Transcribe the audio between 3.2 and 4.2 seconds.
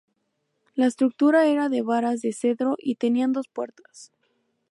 dos puertas.